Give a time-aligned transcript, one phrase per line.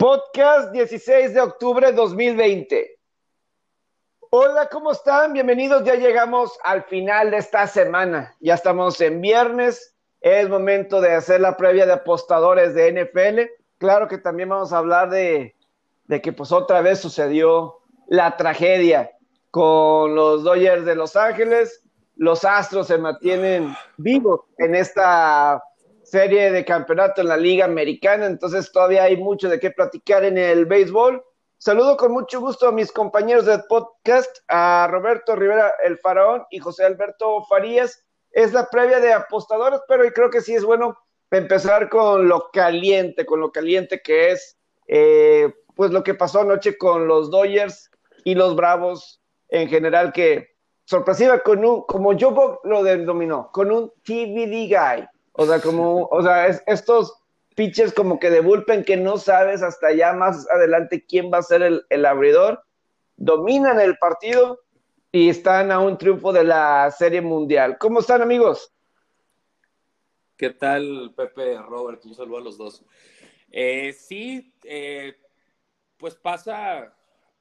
[0.00, 2.98] Podcast 16 de octubre de 2020.
[4.30, 5.34] Hola, ¿cómo están?
[5.34, 5.84] Bienvenidos.
[5.84, 8.34] Ya llegamos al final de esta semana.
[8.40, 9.94] Ya estamos en viernes.
[10.22, 13.40] Es momento de hacer la previa de apostadores de NFL.
[13.76, 15.54] Claro que también vamos a hablar de,
[16.06, 19.10] de que pues otra vez sucedió la tragedia
[19.50, 21.82] con los Dodgers de Los Ángeles.
[22.16, 25.62] Los Astros se mantienen vivos en esta
[26.10, 30.38] serie de campeonato en la Liga Americana, entonces todavía hay mucho de qué platicar en
[30.38, 31.22] el béisbol.
[31.56, 36.58] Saludo con mucho gusto a mis compañeros del podcast, a Roberto Rivera el Faraón y
[36.58, 38.04] José Alberto Farías.
[38.32, 40.98] Es la previa de apostadores, pero creo que sí es bueno
[41.30, 46.76] empezar con lo caliente, con lo caliente que es, eh, pues lo que pasó anoche
[46.76, 47.88] con los Dodgers
[48.24, 50.48] y los Bravos en general, que
[50.86, 56.22] sorpresiva con un, como yo lo denominó, con un TVD guy o sea, como, o
[56.22, 57.14] sea, estos
[57.56, 61.42] pitchers como que de bullpen que no sabes hasta allá más adelante quién va a
[61.42, 62.62] ser el, el abridor,
[63.16, 64.60] dominan el partido
[65.12, 67.76] y están a un triunfo de la Serie Mundial.
[67.78, 68.72] ¿Cómo están, amigos?
[70.36, 72.04] ¿Qué tal, Pepe, Robert?
[72.06, 72.84] Un saludo a los dos.
[73.50, 75.16] Eh, sí, eh,
[75.98, 76.94] pues pasa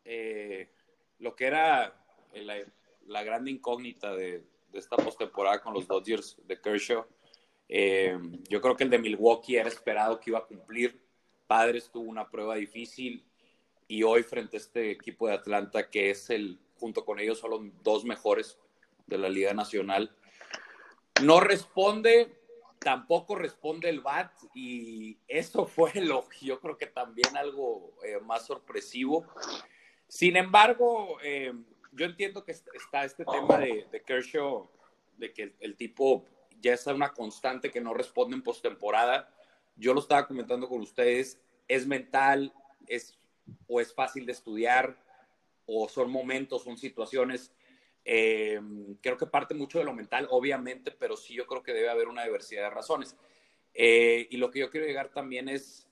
[0.03, 0.69] eh,
[1.19, 1.93] lo que era
[2.33, 2.55] la,
[3.05, 7.05] la gran incógnita de, de esta postemporada con los Dodgers de Kershaw.
[7.69, 8.17] Eh,
[8.49, 10.99] yo creo que el de Milwaukee era esperado que iba a cumplir.
[11.45, 13.23] Padres tuvo una prueba difícil
[13.87, 17.51] y hoy frente a este equipo de Atlanta, que es el, junto con ellos, son
[17.51, 18.59] los dos mejores
[19.07, 20.15] de la Liga Nacional,
[21.23, 22.39] no responde,
[22.79, 28.45] tampoco responde el BAT y eso fue lo yo creo que también algo eh, más
[28.45, 29.25] sorpresivo.
[30.07, 31.53] Sin embargo, eh,
[31.91, 34.69] yo entiendo que está este tema de, de Kershaw,
[35.17, 36.25] de que el tipo
[36.61, 39.29] ya es una constante que no responde en postemporada.
[39.75, 42.53] Yo lo estaba comentando con ustedes, es mental,
[42.87, 43.17] es
[43.67, 44.97] o es fácil de estudiar,
[45.65, 47.53] o son momentos, son situaciones.
[48.05, 48.59] Eh,
[49.01, 52.07] creo que parte mucho de lo mental, obviamente, pero sí yo creo que debe haber
[52.07, 53.15] una diversidad de razones.
[53.73, 55.87] Eh, y lo que yo quiero llegar también es,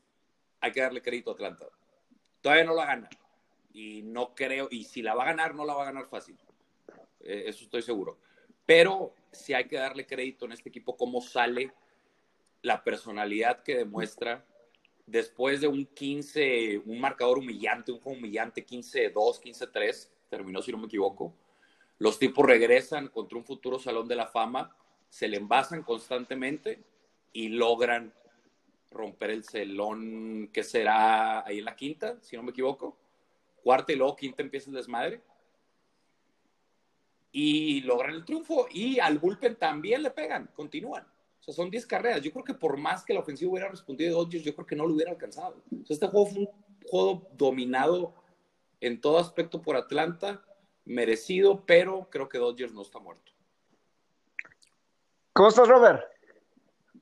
[0.59, 1.67] hay que darle crédito a Atlanta.
[2.41, 3.09] Todavía no la gana.
[3.71, 6.35] Y no creo, y si la va a ganar, no la va a ganar fácil.
[7.19, 8.17] Eh, eso estoy seguro.
[8.67, 11.71] Pero si hay que darle crédito en este equipo, cómo sale
[12.61, 14.45] la personalidad que demuestra
[15.05, 20.79] después de un 15, un marcador humillante, un juego humillante, 15-2, 15-3, terminó si no
[20.79, 21.33] me equivoco.
[21.97, 24.75] Los tipos regresan contra un futuro Salón de la Fama,
[25.09, 26.83] se le envasan constantemente
[27.31, 28.13] y logran
[28.91, 32.97] romper el celón que será ahí en la quinta, si no me equivoco.
[33.63, 35.21] Cuarta y luego quinta empieza el desmadre
[37.39, 38.67] y logran el triunfo.
[38.71, 41.03] Y al bullpen también le pegan, continúan.
[41.03, 42.21] O sea, son 10 carreras.
[42.23, 44.75] Yo creo que por más que la ofensiva hubiera respondido de Dodgers, yo creo que
[44.75, 45.61] no lo hubiera alcanzado.
[45.71, 46.49] O sea, este juego fue un
[46.89, 48.15] juego dominado
[48.81, 50.43] en todo aspecto por Atlanta,
[50.83, 53.31] merecido, pero creo que Dodgers no está muerto.
[55.33, 56.03] ¿Cómo estás, Robert?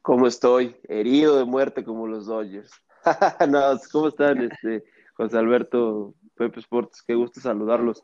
[0.02, 0.76] ¿Cómo estoy?
[0.90, 2.74] Herido de muerte como los Dodgers.
[3.48, 7.02] no, ¿cómo están, este, José Alberto, Pepe Sports?
[7.04, 8.04] Qué gusto saludarlos.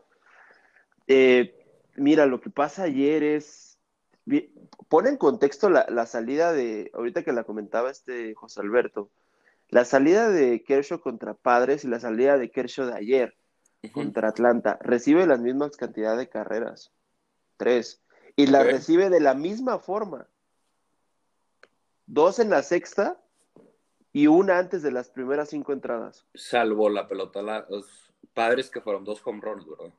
[1.08, 1.61] Eh,
[1.96, 3.78] Mira, lo que pasa ayer es,
[4.88, 9.10] pone en contexto la, salida de, ahorita que la comentaba este José Alberto,
[9.70, 13.36] la salida de Kershaw contra Padres y la salida de Kershaw de ayer
[13.94, 16.92] contra Atlanta, recibe las mismas cantidades de carreras,
[17.58, 18.02] tres,
[18.36, 20.28] y la recibe de la misma forma,
[22.06, 23.22] dos en la sexta
[24.14, 26.26] y una antes de las primeras cinco entradas.
[26.34, 29.94] Salvo la pelota, los Padres que fueron dos home runs, ¿verdad?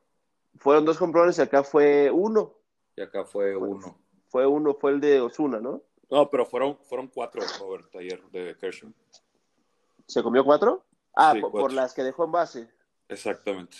[0.57, 2.53] Fueron dos compradores y acá fue uno.
[2.95, 3.97] Y acá fue uno.
[4.27, 5.81] Fue uno, fue el de Osuna, ¿no?
[6.09, 8.91] No, pero fueron, fueron cuatro, Robert, ayer de Kershaw.
[10.05, 10.83] ¿Se comió cuatro?
[11.15, 12.69] Ah, por, las que dejó en base.
[13.07, 13.77] Exactamente.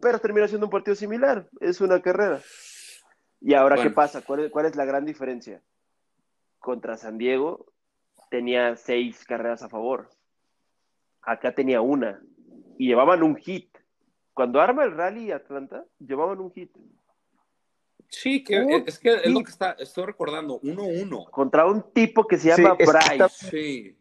[0.00, 2.40] Pero terminó siendo un partido similar, es una carrera.
[3.40, 4.22] ¿Y ahora qué pasa?
[4.22, 5.62] ¿Cuál es, ¿Cuál es la gran diferencia?
[6.58, 7.72] Contra San Diego
[8.30, 10.10] tenía seis carreras a favor.
[11.22, 12.22] Acá tenía una.
[12.78, 13.69] Y llevaban un hit
[14.34, 16.70] cuando arma el rally Atlanta, llevaban un hit.
[18.08, 21.30] Sí, que es que es lo que está, estoy recordando, 1-1.
[21.30, 23.28] Contra un tipo que se llama Bryce.
[23.28, 23.96] Sí.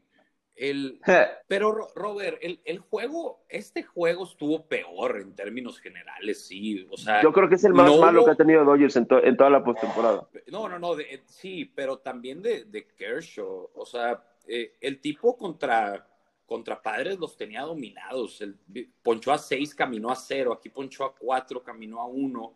[0.55, 0.99] El,
[1.47, 6.85] pero Robert, el, el, juego, este juego estuvo peor en términos generales, sí.
[6.91, 9.37] O sea, yo creo que es el más malo que ha tenido Dodgers en, en
[9.37, 10.27] toda la postemporada.
[10.47, 10.95] No, no, no,
[11.27, 13.69] sí, pero también de, de Kershaw.
[13.73, 16.08] O sea, eh, el tipo contra
[16.49, 18.41] contra Padres los tenía dominados.
[18.41, 18.57] El,
[19.03, 20.51] ponchó a seis, caminó a cero.
[20.51, 22.55] Aquí ponchó a cuatro, caminó a uno.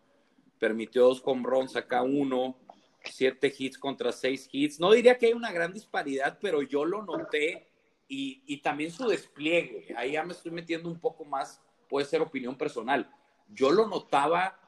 [0.58, 2.58] Permitió dos con runs, acá uno.
[3.04, 4.80] Siete hits contra seis hits.
[4.80, 7.68] No diría que hay una gran disparidad, pero yo lo noté
[8.08, 9.94] y, y, también su despliegue.
[9.96, 13.08] Ahí ya me estoy metiendo un poco más, puede ser opinión personal.
[13.48, 14.58] Yo lo notaba,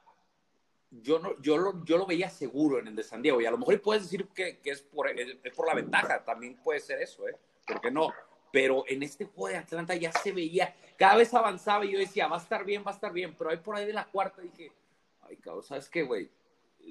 [0.90, 3.50] yo, no, yo, lo, yo lo veía seguro en el de San Diego, y a
[3.50, 7.02] lo mejor puedes decir que, que es, por, es, por la ventaja, también puede ser
[7.02, 7.36] eso, ¿eh?
[7.66, 8.12] ¿Por qué no?
[8.52, 12.28] Pero en este juego de Atlanta ya se veía, cada vez avanzaba y yo decía,
[12.28, 14.40] va a estar bien, va a estar bien, pero ahí por ahí de la cuarta
[14.40, 14.72] dije,
[15.22, 16.30] ay, cabrón, ¿sabes qué, güey?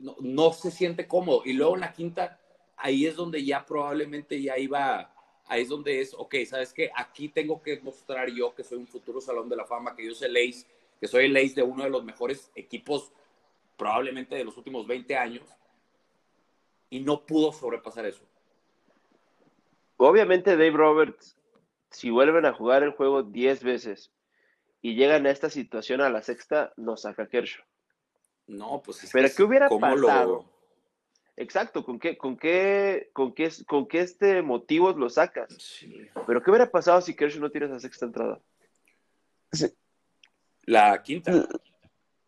[0.01, 1.41] No, no se siente cómodo.
[1.45, 2.39] Y luego en la quinta,
[2.75, 5.11] ahí es donde ya probablemente ya iba
[5.47, 6.91] ahí es donde es, ok, ¿sabes qué?
[6.95, 10.13] Aquí tengo que mostrar yo que soy un futuro Salón de la Fama, que yo
[10.13, 10.65] soy el ace,
[10.99, 13.11] que soy el ace de uno de los mejores equipos
[13.77, 15.43] probablemente de los últimos 20 años,
[16.89, 18.23] y no pudo sobrepasar eso.
[19.97, 21.35] Obviamente Dave Roberts,
[21.95, 24.11] si vuelven a jugar el juego 10 veces
[24.81, 27.63] y llegan a esta situación a la sexta, nos saca Kershaw.
[28.47, 30.27] No, pues es Pero que ¿qué hubiera ¿cómo pasado?
[30.33, 30.55] lo-
[31.37, 35.53] Exacto, ¿con qué, con qué, con qué, con qué este motivos lo sacas?
[35.59, 36.07] Sí.
[36.25, 38.39] Pero ¿qué hubiera pasado si Kershaw no tira esa sexta entrada?
[40.63, 41.31] La quinta.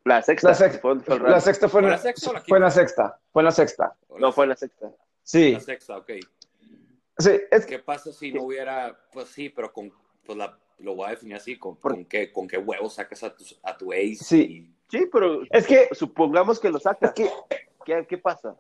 [0.04, 0.50] La sexta.
[0.50, 2.60] La sexta, fue- fue la sexta fue, en ¿Fue la, la sexta o la fue
[2.60, 3.20] la sexta.
[3.32, 3.96] Fue en la sexta.
[4.20, 4.92] No, fue en la sexta.
[5.24, 6.12] Sí, La sexta, ok.
[7.18, 9.92] Sí, es que ¿Qué pasa si no hubiera, pues sí, pero con,
[10.26, 13.24] pues la, lo voy a definir así, con, Por- con qué, con qué huevos sacas
[13.24, 14.18] a tu, a tu ace.
[14.24, 14.74] Sí.
[14.90, 17.14] Sí, pero es que, supongamos que lo es saca.
[17.14, 17.30] que
[17.86, 18.56] ¿Qué, qué pasa?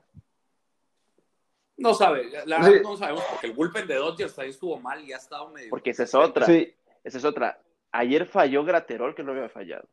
[1.77, 2.71] No sabe, la Sí.
[2.71, 5.69] verdad no sabemos, porque el bullpen de Dodgers también estuvo mal y ha estado medio...
[5.69, 6.45] Porque esa es otra.
[6.45, 6.73] sí,
[7.03, 7.61] Esa es otra.
[7.91, 9.87] Ayer falló Graterol que no había fallado.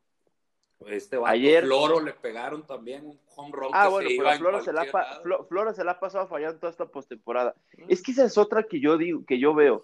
[0.87, 4.23] Este vato, Ayer- Floro le pegaron también un home run Ah, que bueno, se pero
[4.23, 6.87] iba a en Floro se, la pa- Floro se la ha pasado fallando toda esta
[6.87, 7.55] postemporada.
[7.79, 7.85] Mm.
[7.89, 9.83] Es que esa es otra que yo digo, que yo veo.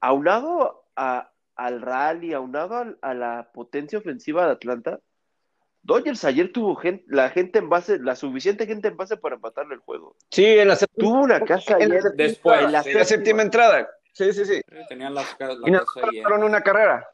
[0.00, 5.00] Aunado a, al rally, aunado al- a, la potencia ofensiva de Atlanta,
[5.82, 9.74] Dodgers ayer tuvo gente, la gente en base, la suficiente gente en base para empatarle
[9.74, 10.16] el juego.
[10.30, 12.02] sí, en la séptima, Tuvo una casa ayer.
[12.02, 12.90] séptima- Después, en la sí.
[12.90, 13.88] en la séptima entrada.
[14.12, 14.60] Sí, sí, sí.
[14.88, 16.28] Tenían la, la Y no casa llena.
[16.28, 17.06] fueron una carrera.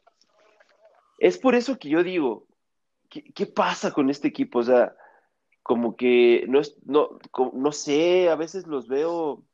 [1.19, 2.47] Es por eso que yo digo,
[3.13, 4.61] ¿qué, qué pasa con este equipo?
[4.61, 4.97] O sea,
[5.63, 7.19] como que no es, no,
[7.53, 9.45] no sé, a veces los veo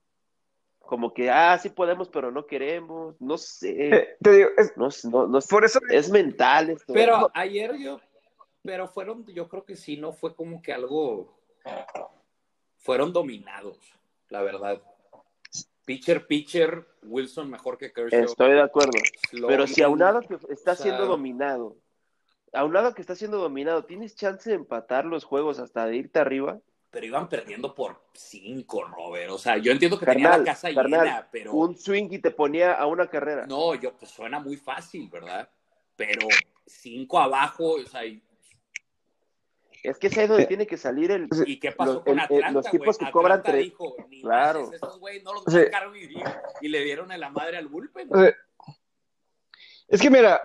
[0.79, 4.91] como que, ah, sí podemos, pero no queremos, no sé, Eh, te digo, es, no,
[4.91, 5.49] sé, no, no sé.
[5.51, 6.95] por eso es mental esto.
[6.95, 8.01] Pero ayer yo,
[8.63, 11.37] pero fueron, yo creo que sí, no fue como que algo,
[12.79, 13.79] fueron dominados,
[14.31, 14.81] la verdad.
[15.85, 18.25] Pitcher, pitcher, Wilson mejor que Kershaw.
[18.25, 18.93] Estoy de acuerdo.
[19.31, 21.77] Slow Pero si aunado que está o sea, siendo dominado,
[22.53, 26.59] aunado que está siendo dominado, ¿tienes chance de empatar los juegos hasta de irte arriba?
[26.91, 29.31] Pero iban perdiendo por cinco, Robert.
[29.31, 32.19] O sea, yo entiendo que tenía Carnal, la casa carnal, llena, pero Un swing y
[32.19, 33.47] te ponía a una carrera.
[33.47, 35.49] no, yo, pues suena muy fácil, ¿verdad?
[35.97, 36.27] Pero
[36.67, 38.23] cinco abajo, o sea, y,
[39.83, 42.19] Es que es ahí donde tiene que salir el, ¿y qué pasó Los- con el-
[42.19, 44.71] el- Atlanta, los tipos que cobran Atlanta tres- dijo, ni Claro.
[44.73, 45.61] estos güey no los Sí.
[45.73, 46.25] a vivir.
[46.63, 48.09] Y le dieron en la madre al bullpen.
[49.89, 50.41] Es que mira,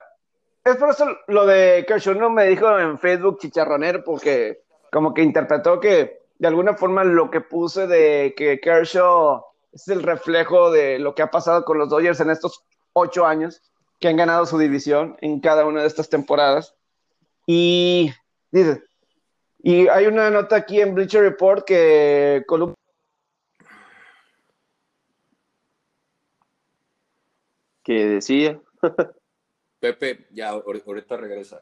[0.63, 5.23] es por eso lo de Kershaw no me dijo en Facebook chicharronero porque como que
[5.23, 10.99] interpretó que de alguna forma lo que puse de que Kershaw es el reflejo de
[10.99, 12.63] lo que ha pasado con los Dodgers en estos
[12.93, 13.61] ocho años
[13.99, 16.75] que han ganado su división en cada una de estas temporadas.
[17.45, 18.11] Y
[18.51, 18.83] dice,
[19.59, 22.43] y hay una nota aquí en Bleacher Report que
[27.83, 28.59] que decía.
[29.87, 31.61] Pepe, ya ahor- ahorita regresa.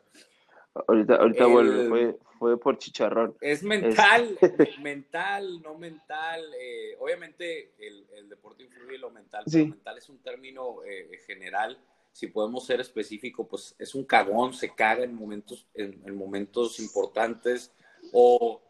[0.87, 3.35] Ahorita, ahorita El- vuelve, fue, fue por chicharrón.
[3.41, 4.37] Es mental,
[4.83, 6.39] mental, no mental.
[6.59, 9.69] eh, obviamente el, el deporte influye en lo mental, pero Sí.
[9.71, 11.79] mental es un término eh, general.
[12.11, 16.79] Si podemos ser específico, pues es un cagón, se caga en momentos, en, en momentos
[16.79, 17.73] importantes
[18.13, 18.61] o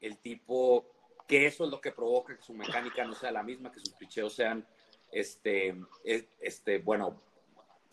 [0.00, 0.86] el tipo
[1.26, 3.94] que eso es lo que provoca que su mecánica no sea la misma, que sus
[3.94, 4.64] picheos sean,
[5.10, 5.74] este,
[6.04, 7.20] es- este, bueno,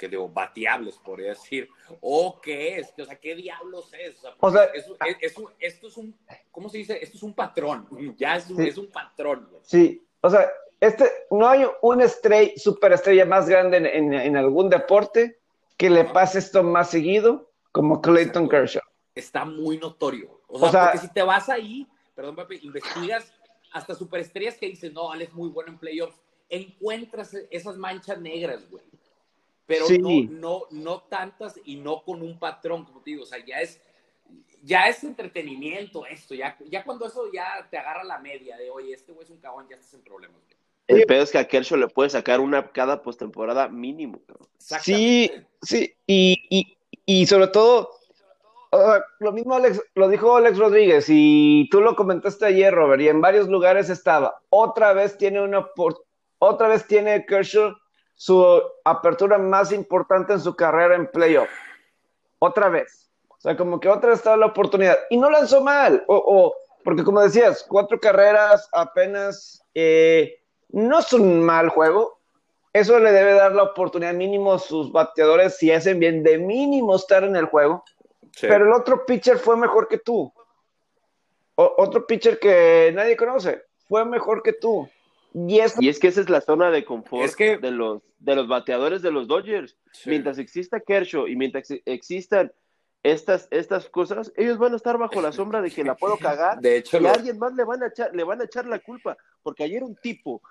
[0.10, 1.70] que digo, bateables, podría decir,
[2.02, 5.38] o qué es, o sea, qué diablos es, o sea, O sea, es- es- es
[5.38, 6.16] un- esto es un,
[6.52, 7.00] ¿cómo se dice?
[7.02, 8.68] Esto es un patrón, ya es un, Sí.
[8.68, 9.62] es un patrón, güey.
[9.66, 14.70] Sí, o sea, este, no hay una estrella, superestrella más grande en, en- en algún
[14.70, 15.40] deporte
[15.78, 18.50] que le pase esto más seguido como Clayton Exacto.
[18.50, 18.82] Kershaw.
[19.16, 20.42] está muy notorio.
[20.48, 23.32] O sea, O sea- porque si te vas ahí, perdón, Pepe, investigas
[23.72, 26.20] hasta superestrellas que dicen, no, él es muy bueno en playoffs,
[26.50, 28.84] encuentras esas manchas negras, güey.
[29.66, 29.98] Pero Sí.
[29.98, 33.62] no, no, no tantas y no con un patrón, como te digo, o sea, ya
[33.62, 33.82] es,
[34.62, 38.94] ya es entretenimiento esto, ya, ya cuando eso ya te agarra la media de, oye,
[38.94, 40.38] este güey es un cagón, ya estás en problemas.
[40.42, 40.58] güey.
[41.00, 44.20] El pedo es que a Kershaw le puede sacar una cada postemporada mínimo.
[44.58, 47.90] Sí, sí, y, y, y sobre todo,
[49.20, 53.22] lo mismo Alex, lo dijo Alex Rodríguez y tú lo comentaste ayer, Robert, y en
[53.22, 54.42] varios lugares estaba.
[54.50, 56.04] Otra vez tiene una, por-
[56.40, 57.76] otra vez tiene Kershaw
[58.16, 61.50] su apertura más importante en su carrera en playoff.
[62.40, 63.12] Otra vez.
[63.30, 64.98] O sea, como que otra vez estaba la oportunidad.
[65.10, 66.04] Y no lanzó mal.
[66.08, 72.20] O, porque como decías, cuatro carreras apenas eh, no es un mal juego.
[72.72, 76.96] Eso le debe dar la oportunidad mínimo a sus bateadores, si hacen bien, de mínimo
[76.96, 77.84] estar en el juego.
[78.42, 80.34] Pero el otro pitcher fue mejor que tú.
[81.56, 84.90] otro pitcher que nadie conoce fue mejor que tú.
[85.34, 89.12] Y es, que esa es la zona de confort de, los, de los bateadores de
[89.12, 89.78] los Dodgers.
[90.06, 92.52] Mientras exista Kershaw y mientras existan
[93.04, 96.60] estas, estas cosas, ellos van a estar bajo la sombra de que la puedo cagar
[96.62, 98.80] de hecho, y a alguien más le van, a echar, le van a echar la
[98.80, 99.18] culpa.
[99.42, 100.42] Porque ayer un tipo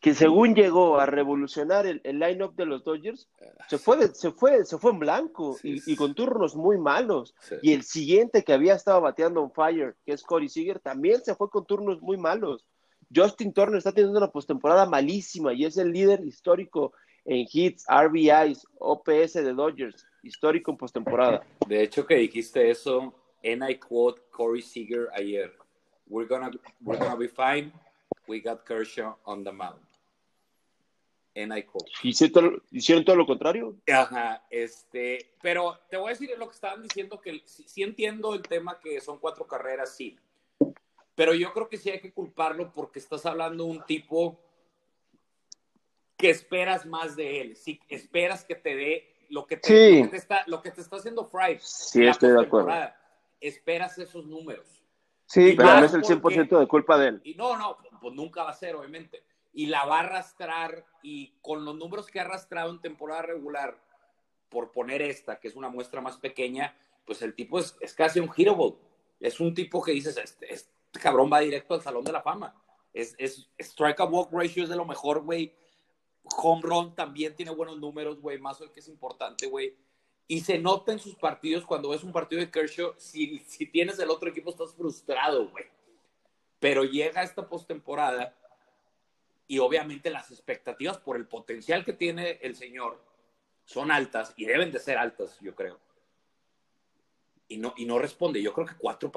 [0.00, 3.28] que según llegó a revolucionar el, el line-up de los Dodgers,
[3.68, 7.34] se fue, se fue, se fue en blanco y, con turnos muy malos.
[7.62, 11.34] Y el siguiente que había estado bateando on fire, que es Corey Seager, también se
[11.34, 12.64] fue con turnos muy malos.
[13.14, 16.92] Justin Turner está teniendo una postemporada malísima y es el líder histórico
[17.24, 21.44] en hits, RBIs, OPS de Dodgers, histórico en postemporada.
[21.68, 25.52] De hecho, que dijiste eso, and I quote Corey Seager ayer.
[26.08, 26.50] We're gonna,
[26.82, 27.72] we're gonna be fine.
[28.28, 29.80] We got Kershaw on the mound.
[31.34, 31.90] And I quote.
[32.02, 33.76] ¿Hicieron todo lo contrario?
[33.92, 38.42] Ajá, este, pero te voy a decir lo que estaban diciendo, que sí entiendo el
[38.42, 40.16] tema que son cuatro carreras, sí
[41.16, 44.38] pero yo creo que sí hay que culparlo porque estás hablando de un tipo
[46.16, 47.56] que esperas más de él.
[47.56, 51.58] Sí, esperas que te dé lo que te, está, lo que te está haciendo Fry.
[51.60, 52.70] Sí, estoy de acuerdo.
[53.40, 54.84] Esperas esos números.
[55.24, 57.20] Sí, pero no es el 100% de culpa de él.
[57.24, 59.24] Y no, no, pues nunca va a ser, obviamente.
[59.54, 63.80] Y la va a arrastrar y con los números que ha arrastrado en temporada regular,
[64.50, 68.20] por poner esta, que es una muestra más pequeña, pues el tipo es, es casi
[68.20, 68.78] un hero
[69.18, 72.22] Es un tipo que dices, este, este este cabrón va directo al Salón de la
[72.22, 72.54] Fama.
[72.92, 75.54] Es, es strike a walk ratio es de lo mejor, güey.
[76.38, 78.38] Home run también tiene buenos números, güey.
[78.38, 79.76] Más el que es importante, güey.
[80.26, 83.98] Y se nota en sus partidos cuando ves un partido de Kershaw, si, si tienes
[83.98, 85.66] el otro equipo estás frustrado, güey.
[86.58, 88.34] Pero llega esta postemporada
[89.46, 93.04] y obviamente las expectativas por el potencial que tiene el señor
[93.64, 95.85] son altas y deben de ser altas, yo creo
[97.48, 98.42] y no, y no responde.
[98.42, 99.10] Yo creo que cuatro,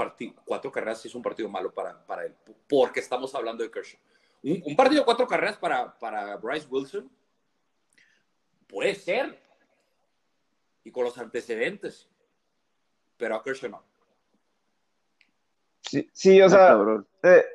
[0.45, 2.35] cuatro carreras sí es un partido malo para, para él,
[2.67, 3.99] porque estamos hablando de Kershaw.
[4.41, 7.09] Un, partido de cuatro carreras para, para Bryce Wilson
[8.67, 9.37] puede ser,
[10.83, 12.07] y con los antecedentes,
[13.17, 13.83] pero a Kershaw no.
[15.81, 16.77] Sí, sí o sea,
[17.23, 17.45] eh,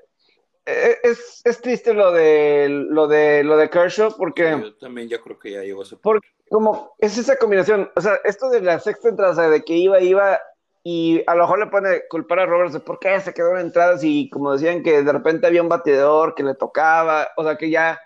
[0.67, 5.21] eh, es, es, triste lo de lo de lo de Kershaw porque yo también ya
[5.21, 8.61] creo que ya llegó a ese porque como es esa combinación, o sea, esto de
[8.61, 10.41] la sexta entrada, de que iba, iba,
[10.87, 13.67] y a lo mejor le pone culpar a Roberts de por qué se quedó en
[13.67, 17.57] entradas y como decían que de repente había un batidor que le tocaba, o sea
[17.57, 17.99] que ya,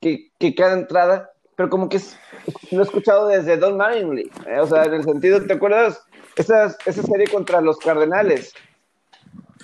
[0.00, 2.00] que, que cada entrada, pero como que
[2.72, 6.04] lo he escuchado desde Don Mattingly, eh, o sea, en el sentido, ¿te acuerdas?
[6.34, 8.52] Esa, esa serie contra los Cardenales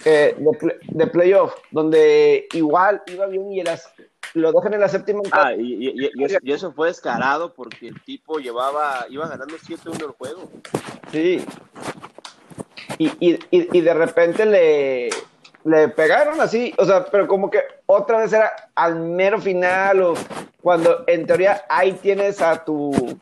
[0.05, 3.63] eh, de, de, playoff, donde igual iba bien y
[4.35, 5.21] lo dejan en la séptima.
[5.31, 6.11] Ah, y, y,
[6.43, 10.51] y, eso, fue descarado porque el tipo llevaba, iba ganando 7-1 el juego.
[11.13, 11.45] Sí,
[12.99, 15.11] y, y, y, de repente le,
[15.65, 20.15] le pegaron así, o sea, pero como que otra vez era al mero final o
[20.63, 23.19] cuando en teoría ahí tienes a tu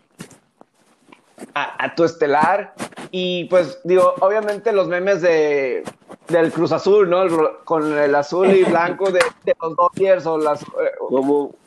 [1.55, 2.75] a, tu estelar
[3.11, 5.85] y pues digo, obviamente los memes de
[6.29, 7.25] del Cruz Azul, ¿no?
[7.65, 9.21] con el azul y blanco de,
[9.61, 10.63] los Dodgers o las...
[10.63, 10.67] Eh,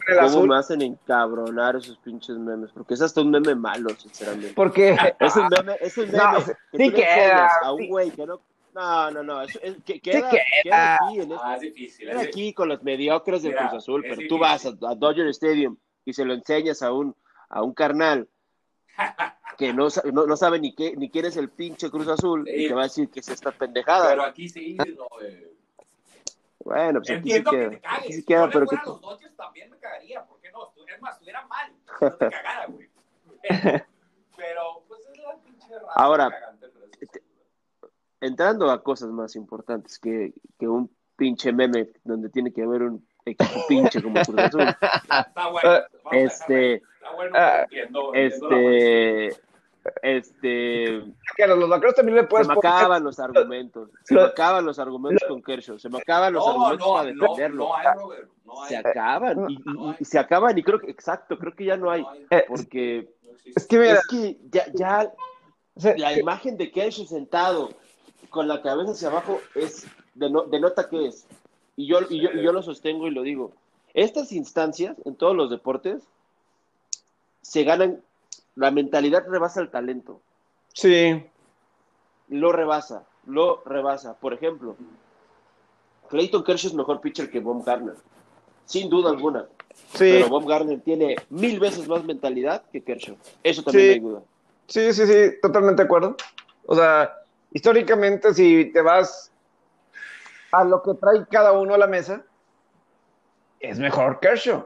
[0.08, 2.72] ¿Cómo, ¿cómo me hacen encabronar esos pinches memes?
[2.72, 4.54] Porque es hasta un meme malo, sinceramente.
[4.56, 4.96] Porque...
[5.20, 8.42] Es un meme, es un meme no, que sí queda, a un güey que no...
[8.74, 10.96] No, no, no, es, es, que queda, sí queda.
[10.96, 14.38] aquí, en ah, es difícil, queda aquí con los mediocres del Cruz Azul, pero tú
[14.38, 17.16] vas a, a Dodger Stadium y se lo enseñas a un,
[17.48, 18.28] a un carnal
[19.58, 22.68] que no, no, no, sabe ni, qué, ni quién es el pinche Cruz Azul y
[22.68, 24.10] te va a decir que es esta pendejada.
[24.10, 25.55] Pero aquí sí, no, eh.
[26.66, 28.04] Bueno, pues Entiendo aquí sí que te cagues.
[28.04, 28.76] Aquí queda, si pero que...
[28.84, 30.74] los Dodgers también me cagaría, ¿por qué no?
[30.88, 32.90] Es más, estuviera mal, no te cagara, güey.
[34.36, 36.68] Pero, pues es la pinche rara Ahora, cagante,
[37.00, 37.22] este,
[38.20, 43.08] entrando a cosas más importantes que, que un pinche meme donde tiene que haber un
[43.26, 44.62] equipo pinche como Cruz Azul.
[44.62, 45.70] Está bueno.
[46.12, 48.12] Este, Está bueno, uh, entiendo,
[50.02, 51.48] este, este.
[51.48, 53.90] los vaqueros también le puedes Se me acaban los argumentos.
[54.04, 55.78] Se me acaban los argumentos con Kershaw.
[55.78, 57.70] Se me acaban los argumentos para defenderlo.
[58.68, 59.50] se acaban.
[59.50, 59.58] Y,
[60.00, 60.58] y, se acaban.
[60.58, 62.06] Y creo que, exacto, creo que ya no hay.
[62.48, 63.10] Porque
[63.56, 65.12] es que, es que ya, ya
[65.98, 67.70] la imagen de Kershaw sentado
[68.30, 71.28] con la cabeza hacia abajo es denota que es.
[71.76, 73.52] Y yo, y yo, y yo lo sostengo y lo digo.
[73.94, 76.04] Estas instancias en todos los deportes
[77.42, 78.02] se ganan,
[78.56, 80.22] la mentalidad rebasa el talento.
[80.74, 81.26] Sí.
[82.30, 84.16] Lo rebasa, lo rebasa.
[84.18, 84.76] Por ejemplo,
[86.10, 87.96] Clayton Kershaw es mejor pitcher que Bob Garner,
[88.66, 89.46] sin duda alguna.
[89.94, 90.12] Sí.
[90.18, 93.18] Pero Bob Garner tiene mil veces más mentalidad que Kershaw.
[93.44, 93.94] Eso también Sí.
[93.94, 94.22] hay duda.
[94.68, 96.16] Sí, sí, sí, totalmente de acuerdo.
[96.66, 97.14] O sea,
[97.52, 99.32] históricamente, si te vas
[100.52, 102.24] a lo que trae cada uno a la mesa,
[103.60, 104.66] es mejor Kershaw.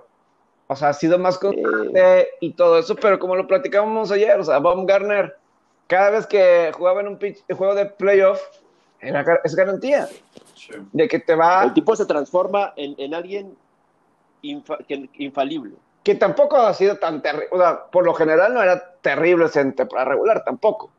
[0.72, 4.44] O sea, ha sido más constante y todo eso, pero como lo platicábamos ayer, o
[4.44, 5.36] sea, Bob Garner,
[5.88, 8.40] cada vez que jugaba en un pitch- juego de playoff,
[9.02, 10.08] era, es garantía
[10.54, 10.74] Sí.
[10.94, 13.58] de que te va, El tipo se transforma en, en alguien
[14.44, 15.74] infa- que- infalible.
[16.04, 19.74] que tampoco ha sido tan terrible, o sea, por lo general no era terrible en
[19.74, 20.92] temporada regular tampoco.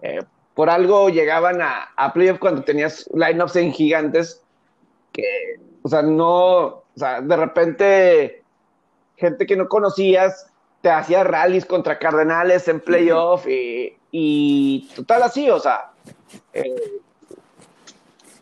[0.00, 0.20] Eh,
[0.54, 4.42] por algo llegaban a, a playoff cuando tenías lineups en gigantes
[5.12, 8.37] que, o sea, no, o sea, de repente
[9.18, 15.58] gente que no conocías te hacía rallies contra Cardenales en playoff y, total así, o
[15.58, 15.90] sea,
[16.52, 17.00] eh,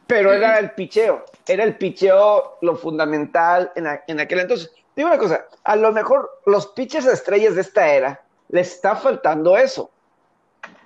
[0.07, 4.71] pero era el picheo, era el picheo lo fundamental en, en aquel entonces.
[4.95, 9.57] Digo una cosa, a lo mejor los pitchers estrellas de esta era les está faltando
[9.57, 9.91] eso.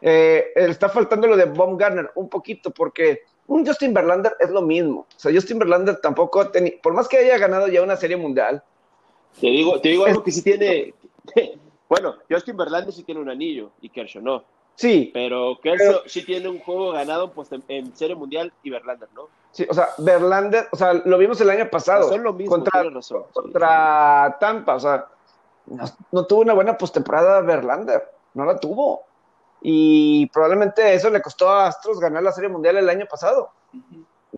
[0.01, 4.51] Eh, le está faltando lo de Bob Garner un poquito, porque un Justin Verlander es
[4.51, 5.01] lo mismo.
[5.01, 6.51] O sea, Justin Verlander tampoco ha
[6.83, 8.63] por más que haya ganado ya una serie mundial,
[9.39, 10.95] Te digo, te digo algo que sí tiene.
[11.91, 14.45] Bueno, Justin Verlander sí tiene un anillo y Kershaw no.
[14.77, 19.09] sí, Pero Kershaw sí tiene un juego ganado en, post- en Serie Mundial y Verlander
[19.13, 19.25] no.
[19.51, 22.85] sí, o sea, Verlander, o sea, lo vimos el año pasado Son lo mismo, contra,
[22.85, 23.25] razón.
[23.27, 23.33] sí.
[23.33, 25.05] contra Tampa, o sea,
[25.67, 29.03] no, no tuvo una buena postemporada Verlander, no la tuvo.
[29.63, 33.51] Y probablemente eso le costó a Astros ganar la serie mundial el año pasado.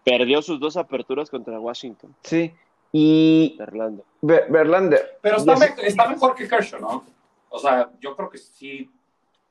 [0.04, 2.50] Perdió sus dos aperturas contra Washington, Sí.
[2.92, 4.04] Y Verlander.
[4.20, 5.18] Ver- Verlander.
[5.22, 7.04] Pero está, me- está mejor que Kershaw, ¿no?
[7.48, 8.90] O sea, yo creo que sí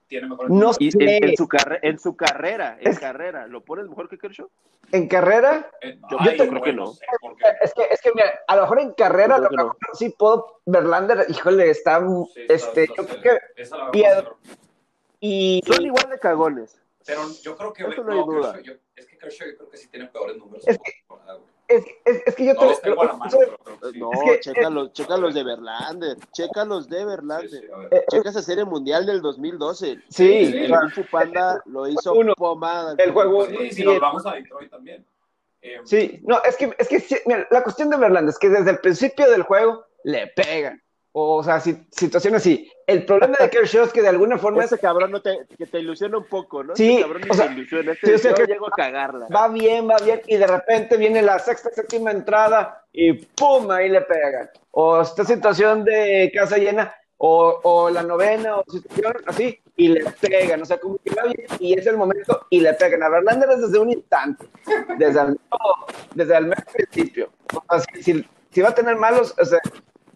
[0.08, 0.50] tiene mejor.
[0.52, 1.48] No en, en su
[1.82, 4.48] en su carrera, en Es- carrera, ¿lo pones mejor que Kershaw?
[4.94, 6.88] en carrera, Eh, Yo- ay, yo creo que no.
[6.94, 9.64] sé, porque es que, es que mira, a lo mejor en carrera, lo que no.
[9.66, 10.62] mejor sí puedo.
[10.66, 12.00] Verlander, híjole, está.
[12.34, 13.62] sí, está- este, está yo creo que.
[13.62, 14.34] Esa la verdad, piedra.
[15.22, 15.62] Y.
[15.66, 16.78] Son igual de cagones.
[17.06, 17.84] Pero yo creo que.
[17.88, 18.54] Eso no hay duda.
[18.54, 20.68] Kershaw, yo- es que Kershaw yo creo que sí tiene peores números.
[20.68, 20.92] Es güey.
[21.72, 22.66] Es, es, es que yo No te.
[22.68, 24.00] los tengo a la mano, pero sí.
[24.00, 27.50] No, Es que- checa, los, checa los de Verlander, checa los de Sí, Verlander.
[27.50, 27.88] sí, ver.
[27.94, 30.00] eh, Checa esa serie mundial del 2012.
[30.10, 32.34] sí, sí, El Kung Panda lo hizo Uno.
[32.36, 32.96] pomada.
[32.98, 35.06] El juego- Sí, si sí, nos vamos a Detroit también.
[35.62, 38.50] Eh, Sí, no, es que, es que sí, mira, la cuestión de Verlander es que
[38.50, 40.82] desde el principio del juego le pegan.
[41.14, 42.72] O sea, si- situaciones así.
[42.88, 45.66] El problema de Kershaw es que de alguna forma es- Ese cabrón no te, que
[45.66, 46.76] te ilusiona un poco, ¿no?
[46.76, 47.92] Sí, Ese cabrón o sea, te ilusiona.
[47.92, 49.28] Este sí, o sea yo que- llego a cagarla.
[49.34, 53.70] va bien, va bien, y de repente viene la sexta, séptima entrada y ¡pum!
[53.72, 54.50] ahí le pegan.
[54.72, 60.06] O esta situación de casa llena, o, o la novena, o situación así, y le
[60.22, 60.62] pegan.
[60.62, 63.04] O sea, como que va bien y es el momento y le pegan.
[63.04, 64.46] A Verlander es desde un instante,
[64.98, 65.40] desde el,
[66.16, 67.30] desde el mero principio.
[67.68, 69.60] O sea, si, si- si va a tener malos, o sea,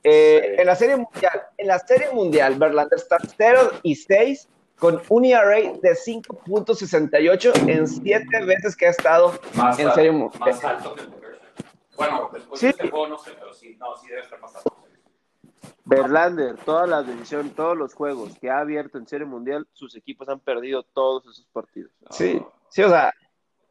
[0.05, 5.01] eh, en la serie mundial, en la serie mundial, Verlander está 0 y 6 con
[5.09, 10.39] un ERA de 5.68 en 7 veces que ha estado más, en al- serie mundial.
[10.41, 11.09] más alto que el.
[11.97, 12.65] Bueno, después Sí.
[12.67, 14.75] de este juego no sé, pero sí, no, sí debe estar más alto.
[15.85, 20.27] Verlander, todas las decisiones, todos los juegos que ha abierto en Serie Mundial, sus equipos
[20.29, 21.91] han perdido todos esos partidos.
[22.09, 23.13] Sí, sí, o sea,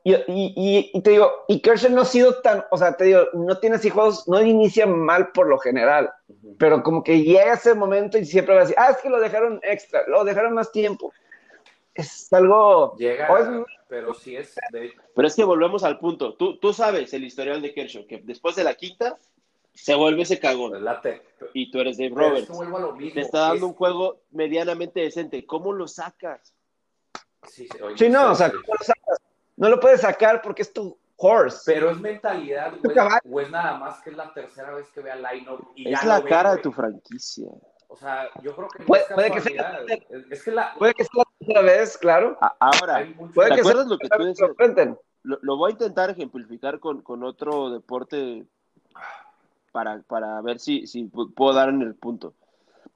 [0.05, 3.05] y, y- y- y te digo, y Kershaw no ha sido tan, o sea, te
[3.05, 6.13] digo, no tiene así juegos, no inicia mal por lo general,
[6.59, 9.19] pero como que llega ese momento y siempre va a decir, ah, es que lo
[9.19, 11.13] dejaron extra, lo dejaron más tiempo.
[11.95, 13.49] Es algo, Llega, es-
[13.89, 16.35] pero sí es de, Pero es que volvemos al punto.
[16.35, 19.17] Tú, tú sabes el historial de Kershaw, que después de la quinta
[19.73, 20.85] se vuelve ese cagón.
[20.85, 21.23] late.
[21.53, 22.47] Y tú eres Dave Roberts.
[22.49, 23.15] que vuelvo a lo mismo.
[23.15, 25.47] Te está dando Es- un juego medianamente decente.
[25.47, 26.53] ¿Cómo lo sacas?
[27.49, 28.51] Sí, sí, oye, sí, no, o sea.
[28.51, 29.19] ¿cómo lo sacas?
[29.57, 31.63] No lo puedes sacar porque es tu horse.
[31.73, 32.95] Pero es mentalidad, güey.
[32.95, 33.21] caballo.
[33.31, 36.05] O es nada más que es la tercera vez que vea line-up y ya Es
[36.05, 37.49] lo la ve, cara de tu franquicia.
[37.89, 39.81] O sea, yo creo que no Puede- es puede que sea-.
[40.31, 40.75] Es, que la.
[40.75, 42.37] Puede que sea la tercera vez, claro.
[42.59, 44.99] Ahora, Puede ¿te que sea lo que tú enfrenten.
[45.23, 48.45] Lo, lo voy a intentar ejemplificar con, con otro deporte
[49.73, 52.35] para, para ver si, si pu- puedo dar en el punto.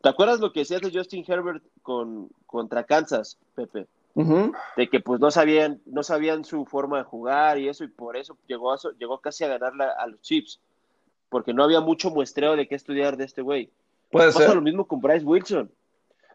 [0.02, 3.86] ¿Te acuerdas lo que decías de Justin Herbert con, contra Kansas, Pepe?
[4.76, 8.16] De que pues no sabían, no sabían su forma de jugar y eso, y por
[8.16, 10.60] eso llegó, a, llegó casi a ganar a los Chips,
[11.28, 13.70] porque no había mucho muestreo de qué estudiar de este güey.
[14.10, 14.54] Puede Pasa ser.
[14.56, 15.70] lo mismo con Bryce Wilson.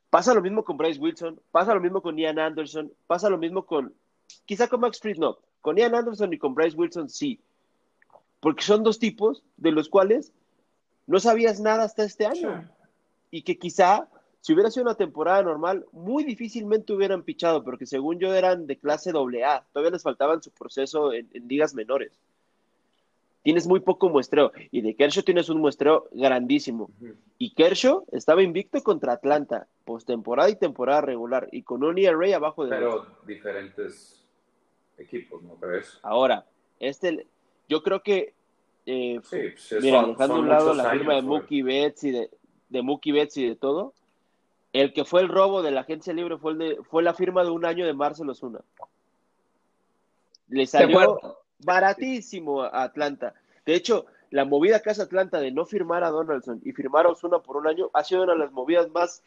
[0.10, 3.66] Pasa lo mismo con Bryce Wilson, pasa lo mismo con Ian Anderson, pasa lo mismo
[3.66, 3.94] con,
[4.46, 7.42] quizá con Max Fried no, con Ian Anderson y con Bryce Wilson sí,
[8.40, 10.32] porque son dos tipos de los cuales
[11.08, 12.70] no sabías nada hasta este año
[13.32, 14.08] y que quizá
[14.44, 18.78] si hubiera sido una temporada normal, muy difícilmente hubieran pichado, porque según yo eran de
[18.78, 22.12] clase AA, todavía les faltaba en su proceso en, ligas menores.
[23.42, 26.92] Tienes muy poco muestreo, y de Kershaw tienes un muestreo grandísimo.
[27.38, 32.66] Y Kershaw estaba invicto contra Atlanta, postemporada y temporada regular, y con un ERA abajo
[32.66, 32.72] de...
[32.72, 34.26] Pero diferentes
[34.98, 36.00] equipos, ¿no crees?
[36.02, 36.46] Ahora,
[36.82, 37.28] este,
[37.70, 38.34] yo creo que
[38.86, 42.30] eh, pues, mira, dejando a un lado la firma de Mookie Betts y de,
[42.68, 43.94] de Mookie Betts y de todo,
[44.74, 47.44] el que fue el robo de la agencia libre fue, el de, fue la firma
[47.44, 48.60] de un año de Marcelo Osuna.
[50.50, 51.20] Le salió
[51.60, 53.36] baratísimo a Atlanta.
[53.66, 57.10] De hecho, la movida que hace Atlanta de no firmar a Donaldson y firmar a
[57.10, 59.22] Osuna por un año ha sido una de las movidas más,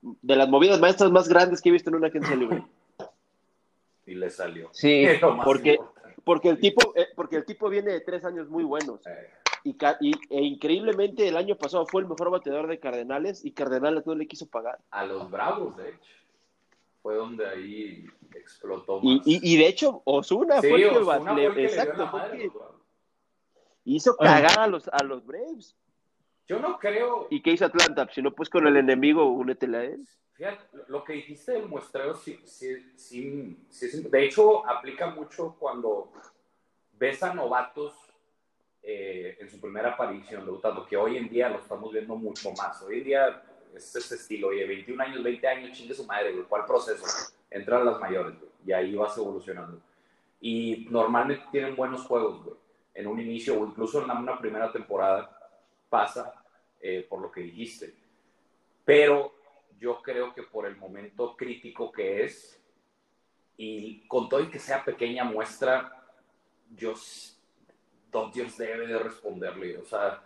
[0.00, 2.64] de las movidas maestras más grandes que he visto en una agencia libre.
[4.06, 4.70] Y le salió.
[4.72, 5.06] Sí,
[5.44, 5.78] porque,
[6.24, 9.06] porque el tipo, eh, porque el tipo viene de tres años muy buenos.
[9.06, 9.28] Eh.
[9.62, 9.76] Y,
[10.30, 14.26] e increíblemente el año pasado fue el mejor bateador de Cardenales y Cardenales no le
[14.26, 14.78] quiso pagar.
[14.90, 16.12] A los Bravos, de hecho.
[17.02, 19.22] Fue donde ahí explotó más.
[19.24, 22.10] Y, de hecho, Osuna fue el que, exacto,
[23.84, 25.76] hizo cagar a los, a los Braves.
[26.46, 27.28] Yo no creo.
[27.30, 28.08] ¿Y qué hizo Atlanta?
[28.12, 30.06] Si no, pues con el enemigo, únetele a él.
[30.32, 36.10] Fíjate, lo que dijiste del muestreo, sí, sí, sí, de hecho, aplica mucho cuando
[36.92, 37.94] ves a novatos
[38.82, 42.80] eh, en su primera aparición debutando, que hoy en día lo estamos viendo mucho más.
[42.82, 43.42] Hoy en día
[43.74, 47.04] es este estilo, oye, 21 años, 20 años, chingue su madre, güey, ¿cuál proceso?
[47.50, 49.80] Entran las mayores, y ahí vas evolucionando.
[50.40, 52.56] Y normalmente tienen buenos juegos, güey,
[52.94, 55.36] en un inicio o incluso en una primera temporada
[55.88, 56.34] pasa
[56.80, 57.94] eh, por lo que dijiste.
[58.84, 59.34] Pero
[59.78, 62.60] yo creo que por el momento crítico que es,
[63.56, 66.02] y con todo y que sea pequeña muestra,
[66.70, 66.94] yo
[68.10, 69.78] Dodgers debe de responderle.
[69.78, 70.22] O sea,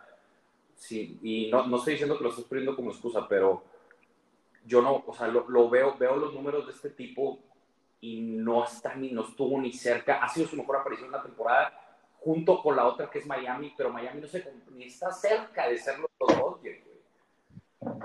[0.76, 3.64] sí, y no, no estoy diciendo que lo estés poniendo como excusa, pero
[4.64, 7.38] yo no, o sea, lo, lo, veo, veo los números de este tipo
[8.00, 10.22] y no está ni, no estuvo ni cerca.
[10.22, 11.80] Ha sido su mejor aparición en la temporada
[12.20, 15.78] junto con la otra que es Miami, pero Miami no se, ni está cerca de
[15.78, 16.84] ser los Dodgers.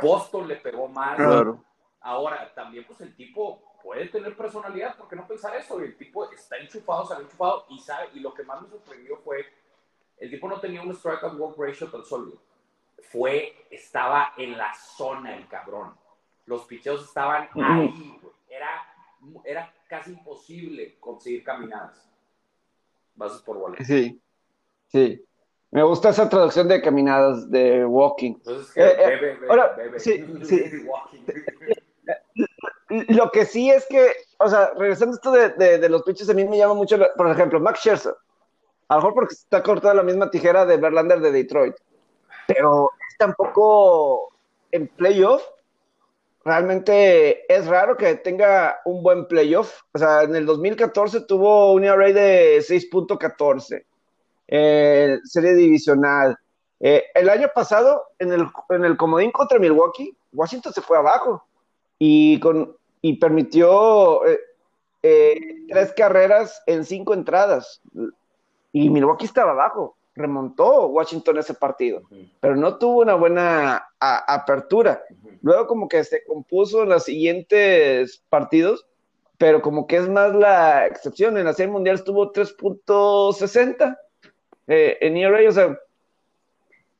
[0.02, 1.16] Boston le pegó mal.
[1.16, 1.64] Claro.
[2.02, 5.80] Ahora, también pues el tipo puede tener personalidad, ¿por qué no pensar eso?
[5.80, 9.46] El tipo está enchufado, sale enchufado y sabe, y lo que más me sorprendió fue
[10.20, 12.38] el tipo no tenía un strikeout walk ratio tan sólido.
[13.12, 15.94] Fue, estaba en la zona el cabrón.
[16.46, 18.68] Los picheos estaban ahí, Era,
[19.46, 22.10] era casi imposible conseguir caminadas.
[23.16, 23.78] Bases por bola.
[23.84, 24.22] Sí,
[24.88, 25.24] sí.
[25.72, 28.34] Me gusta esa traducción de caminadas de walking.
[28.34, 30.64] Entonces, eh, eh, ahora, sí, sí.
[33.10, 36.34] Lo que sí es que, o sea, regresando a esto de, de, los pitches, a
[36.34, 38.16] mí me llama mucho, por ejemplo, Max Scherzer.
[38.90, 41.76] A lo mejor porque está cortada la misma tijera de Verlander de Detroit.
[42.48, 44.34] Pero tampoco
[44.72, 45.44] en playoff.
[46.44, 49.82] Realmente es raro que tenga un buen playoff.
[49.94, 53.86] O sea, en el 2014 tuvo un ERA de 6.14.
[54.48, 56.36] Eh, serie divisional.
[56.80, 61.44] Eh, el año pasado, en el, en el comodín contra Milwaukee, Washington se fue abajo
[62.00, 64.40] y, con, y permitió eh,
[65.04, 67.82] eh, tres carreras en cinco entradas
[68.72, 69.98] y Milwaukee estaba abajo.
[70.16, 72.02] Remontó Washington ese partido,
[72.42, 75.02] pero no tuvo una buena apertura.
[75.42, 78.86] Luego como que se compuso en los siguientes partidos,
[79.38, 81.38] pero como que es más la excepción.
[81.38, 83.98] En la serie mundial estuvo 3.60
[84.68, 85.80] eh, en ERA, o sea,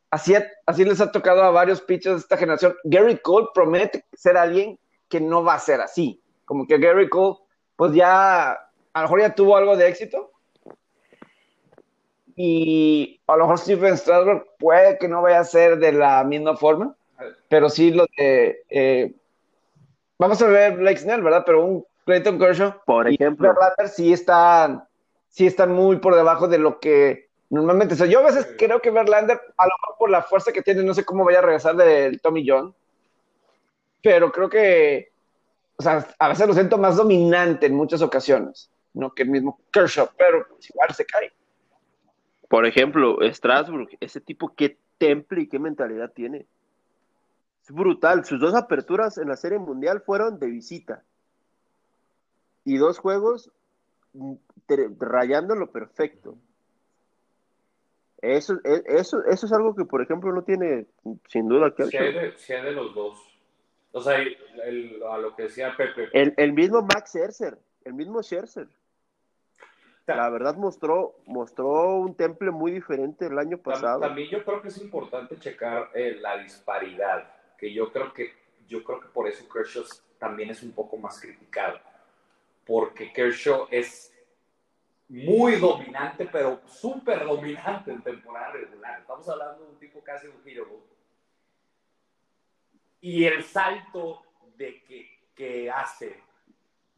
[0.10, 0.34] así,
[0.66, 2.76] así les ha tocado a varios pitchers de esta generación.
[2.86, 4.80] Gary Cole promete ser alguien
[5.10, 6.22] que no va a ser así.
[6.46, 7.38] Como que Gary Cole,
[7.76, 8.62] pues ya, a
[8.96, 10.29] lo mejor ya tuvo algo de éxito,
[12.42, 16.56] y a lo mejor Stephen Strasburg puede que no vaya a ser de la misma
[16.56, 16.96] forma,
[17.50, 18.64] pero sí lo de.
[18.70, 19.14] Eh,
[20.18, 21.44] vamos a ver Blake Snell, ¿verdad?
[21.46, 24.86] Pero un Clayton Kershaw, por ejemplo, y sí están,
[25.28, 28.02] sí están muy por debajo de lo que normalmente.
[28.02, 30.82] O yo a veces creo que Verlander, a lo mejor por la fuerza que tiene,
[30.84, 32.74] no sé cómo vaya a regresar del Tommy John,
[34.02, 35.12] pero creo que,
[35.76, 39.60] o sea, a veces lo siento más dominante en muchas ocasiones, no que el mismo
[39.74, 41.34] Kershaw, pero igual se cae.
[42.50, 46.48] Por ejemplo, Strasbourg, ese tipo qué temple y qué mentalidad tiene.
[47.64, 48.26] Es brutal.
[48.26, 51.04] Sus dos aperturas en la Serie Mundial fueron de visita.
[52.66, 53.52] Y dos juegos
[54.14, 54.34] mm,
[55.00, 56.38] rayando lo perfecto.
[58.22, 60.88] Eso, e, eso, eso es algo que, por ejemplo, no tiene
[61.28, 62.36] sin duda que hacer.
[62.38, 63.22] Si hay de, los dos.
[63.92, 66.10] O sea, a lo que decía Pepe.
[66.14, 68.68] El, el mismo Max Scherzer, el mismo Scherzer.
[70.16, 74.00] La verdad mostró, mostró un temple muy diferente el año pasado.
[74.00, 78.34] También yo creo que es importante checar eh, la disparidad, que yo creo que
[78.68, 79.84] yo creo que por eso Kershaw
[80.20, 81.80] también es un poco más criticado,
[82.66, 84.14] porque Kershaw es
[85.10, 89.00] muy dominante, pero súper dominante en temporada regular.
[89.00, 90.68] Estamos hablando de un tipo casi un hero.
[93.02, 94.22] Y el salto
[94.56, 96.22] de que, que hace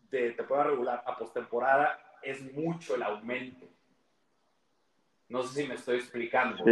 [0.09, 3.65] de temporada regular a postemporada es mucho el aumento.
[5.29, 6.63] No sé si me estoy explicando.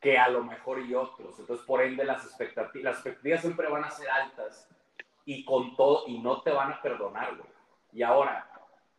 [0.00, 1.38] Que a lo mejor y otros.
[1.38, 4.68] Entonces, por ende, las expectativas, las expectativas siempre van a ser altas
[5.24, 7.36] y con todo, y no te van a perdonar,
[7.92, 8.50] Y ahora,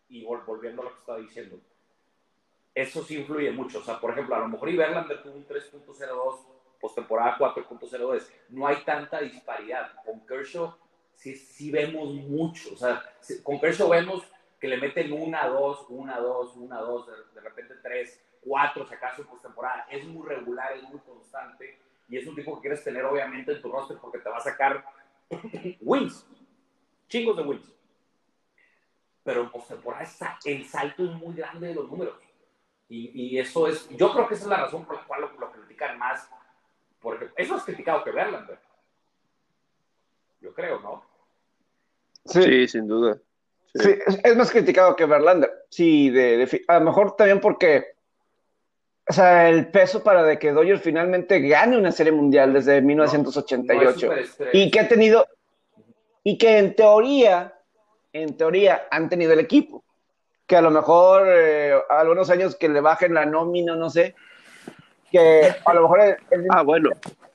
[0.07, 1.59] y volviendo a lo que estaba diciendo,
[2.73, 3.79] eso sí influye mucho.
[3.79, 6.39] O sea, por ejemplo, a lo mejor Iberlander tuvo un 3.02,
[6.79, 8.27] postemporada 4.02.
[8.49, 9.91] No hay tanta disparidad.
[10.05, 10.73] Con Kershaw
[11.15, 12.73] sí, sí vemos mucho.
[12.73, 13.03] O sea,
[13.43, 14.23] con Kershaw vemos
[14.63, 19.21] que le meten una, dos, una, dos, una, dos, de, repente tres, cuatro, si acaso
[19.21, 19.85] en postemporada.
[19.91, 21.81] Es muy regular, es muy constante.
[22.07, 24.39] Y es un tipo que quieres tener, obviamente, en tu roster porque te va a
[24.39, 24.85] sacar
[25.81, 26.25] wins.
[27.09, 27.75] Chingos de wins.
[29.25, 30.07] Pero en postemporada
[30.45, 32.15] el salto es muy grande de los números.
[32.87, 35.99] Y, eso es, yo creo que esa es la razón por la cual lo, critican
[35.99, 36.29] más,
[37.01, 38.59] porque eso es criticado que Verlander.
[40.39, 41.03] Yo creo, ¿no?
[42.23, 43.19] Sí, sin duda.
[43.73, 45.51] Sí, es, más criticado que Verlander.
[45.69, 47.95] Sí, de, a lo mejor también porque,
[49.09, 54.11] o sea, el peso para de que Dodgers finalmente gane una serie mundial desde 1988
[54.53, 55.27] y que ha tenido,
[56.23, 57.55] y que en teoría,
[58.11, 59.83] en teoría han tenido el equipo
[60.45, 64.15] que a lo mejor eh, algunos años que le bajen la nómina, no sé,
[65.11, 66.89] que a lo mejor el, ah, bueno.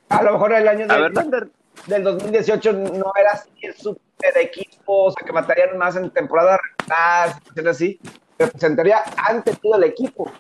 [0.09, 1.51] a lo mejor el año del,
[1.87, 6.59] del 2018 no era así el super equipo, o sea, que matarían más en temporada
[6.79, 8.01] regular, así,
[8.37, 10.31] pero en teoría han tenido el equipo.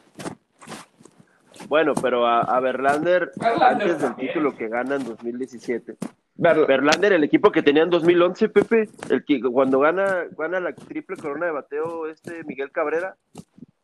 [1.68, 5.96] Bueno, pero a, a Verlander, antes del título que gana en 2017,
[6.38, 11.16] Verlander, el equipo que tenía en 2011, Pepe, el que cuando gana, gana la triple
[11.16, 13.16] corona de bateo este Miguel Cabrera,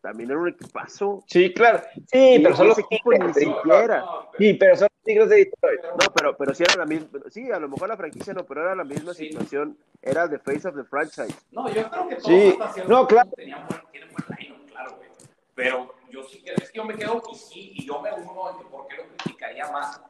[0.04, 1.24] también era un equipazo.
[1.26, 1.82] Sí, claro.
[1.94, 4.04] Sí, pero son los equipos ni siquiera.
[4.36, 5.80] Sí, pero son los Tigres de Detroit.
[5.82, 7.20] No, pero, pero sí era la misma.
[7.30, 9.78] Sí, a lo mejor la franquicia no, pero era la misma situación.
[10.02, 11.34] Era the face of the franchise.
[11.52, 12.84] No, yo creo que todos sí.
[12.86, 13.30] no, claro.
[13.34, 15.08] tenían buen, tienen buen line, claro, güey.
[15.54, 18.58] Pero yo sí es que yo me quedo y sí, y yo me uno en
[18.58, 20.02] que por qué lo criticaría más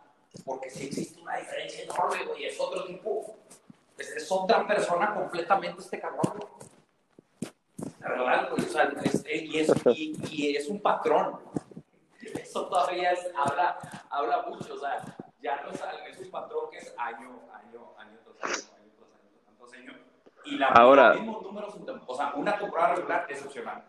[0.44, 3.36] porque sí existe una diferencia enorme, güey, es otro tipo,
[3.96, 6.73] es, otra persona completamente este cabrón, La
[8.50, 9.72] güey, o sea, es, y, es,
[10.30, 11.38] y, es un patrón.
[12.20, 13.78] Eso todavía es, habla,
[14.10, 15.02] habla mucho, o sea,
[15.40, 19.10] ya no es, es un patrón que es año, año, año tras año, año tras
[19.20, 19.96] año, tantos años.
[20.44, 21.74] Y la, Ahora, mismos números,
[22.06, 23.84] o sea, una temporada regular excepcional.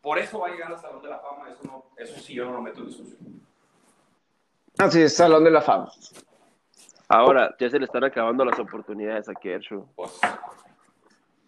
[0.00, 2.44] Por eso va a llegar al Salón de la Fama, eso, no, eso sí yo
[2.44, 3.18] no lo meto en discusión.
[4.78, 5.90] Ah, sí, Salón de la Fama.
[7.08, 9.86] Ahora, ya se le están acabando las oportunidades a Kershaw.
[9.96, 10.20] Pues,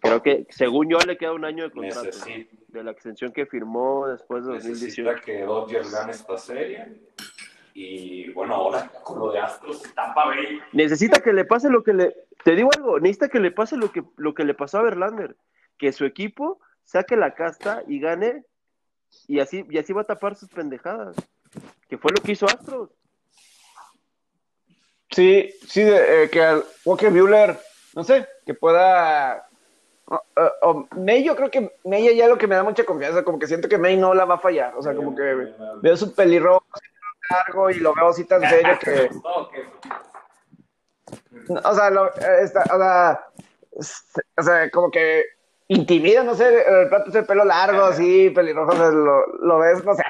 [0.01, 2.17] Creo que, según yo, le queda un año de contrato.
[2.69, 5.03] De la extensión que firmó después de 2018.
[5.03, 6.87] Necesita que Dodgers gane esta serie.
[7.75, 10.59] Y bueno, ahora con lo de Astros, Tampa Bay.
[10.73, 12.15] Necesita que le pase lo que le.
[12.43, 15.35] Te digo algo, necesita que le pase lo que, lo que le pasó a Verlander.
[15.77, 18.43] Que su equipo saque la casta y gane.
[19.27, 21.15] Y así, y así va a tapar sus pendejadas.
[21.87, 22.89] Que fue lo que hizo Astros.
[25.11, 27.59] Sí, sí, eh, que Walker Bueller,
[27.93, 29.47] no sé, que pueda.
[30.61, 33.47] O, May, yo creo que May ya lo que me da mucha confianza, como que
[33.47, 34.73] siento que May no la va a fallar.
[34.75, 36.65] O sea, como que veo su pelirrojo
[37.29, 39.09] largo y lo veo así tan serio que.
[41.63, 43.25] O sea, lo, esta, o, sea
[44.37, 45.23] o sea, como que
[45.67, 50.03] intimida, no sé, el plato ese pelo largo, así, pelirrojo, lo, lo ves, no sé.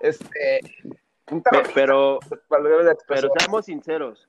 [0.00, 0.60] Este,
[1.74, 2.18] pero,
[3.06, 4.28] pero seamos sinceros.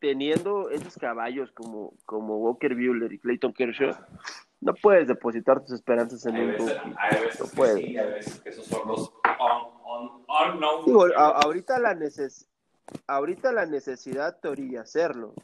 [0.00, 3.92] Teniendo esos caballos como, como Walker Bueller y Clayton Kershaw,
[4.60, 6.90] no puedes depositar tus esperanzas en un rookie.
[7.40, 7.84] no puedes.
[7.84, 9.12] Sí, hay veces que esos son los
[10.84, 12.48] Digo, ahorita, la neces
[13.06, 15.34] ahorita la necesidad te orilla hacerlo,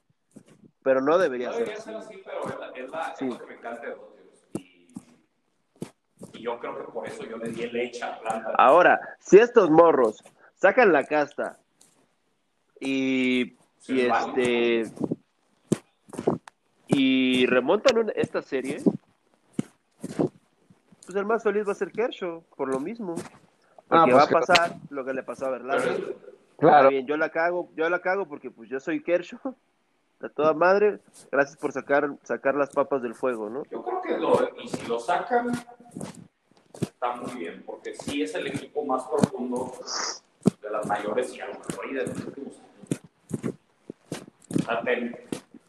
[0.83, 2.23] pero no debería, no debería ser, así.
[2.25, 3.27] pero es, la, es, la, sí.
[3.27, 3.97] es lo que me encanta de
[6.33, 8.53] y yo creo que por eso yo le di el leche a Planta.
[8.57, 10.23] Ahora, si estos morros
[10.55, 11.59] sacan la casta
[12.81, 13.57] y,
[13.89, 14.85] y este
[16.87, 18.83] y remontan esta serie,
[21.05, 23.15] pues el más feliz va a ser Kershaw, por lo mismo.
[23.89, 26.17] Porque ah, va a pues pasar lo que le pasó a Verlander.
[26.59, 26.89] Claro.
[26.91, 29.41] Bien, yo la cago, yo la cago porque pues yo soy Kershaw,
[30.21, 31.01] de toda madre.
[31.31, 33.65] Gracias por sacar, sacar las papas del fuego, ¿no?
[33.71, 35.53] Yo creo que lo, y si lo sacan,
[36.81, 39.73] está muy bien, porque sí es el equipo más profundo
[40.63, 42.61] de las mayores y a lo mejor de los últimos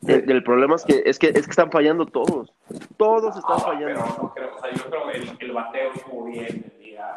[0.07, 2.53] El, el problema es que, es que es que están fallando todos.
[2.97, 3.87] Todos están Ah, fallando.
[3.87, 7.13] Pero no creo, o sea, yo creo que el, el bateo estuvo bien el día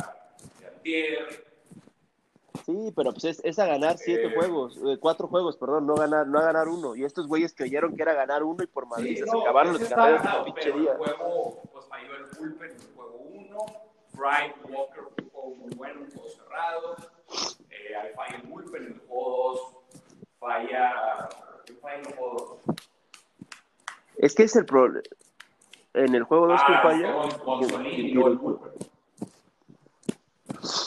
[0.61, 1.49] de antier.
[2.65, 4.33] Sí, pero pues es, es a ganar siete Eh.
[4.35, 6.95] juegos, eh, cuatro juegos, perdón, no ganar, no a ganar uno.
[6.97, 9.71] Y estos güeyes creyeron que era ganar uno y por Madrid Sí, se no, acabaron
[9.75, 13.19] ese los está carreras ganado, de el juego, pues falló el bullpen en el juego
[13.33, 13.59] 1.
[14.15, 16.97] Brian Walker juego muy bueno, un juego cerrado.
[17.71, 20.17] Eh, falla el bullpen en el juego 2.
[20.41, 21.29] Falla.
[21.89, 22.77] ¿Qué falla en el juego 2?
[24.19, 25.03] Es que es el problema.
[25.95, 27.13] En el juego 2 que Ah, falla.
[27.13, 28.15] Gon- Gonzolín y.